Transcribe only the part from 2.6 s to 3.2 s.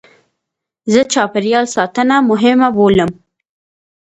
بولم.